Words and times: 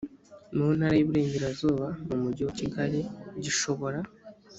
mu 0.55 0.67
ntara 0.77 0.95
y 0.97 1.01
iburengerazuba 1.03 1.87
umujyi 2.13 2.41
wa 2.47 2.53
kigali 2.59 2.99
gishobora 3.43 3.99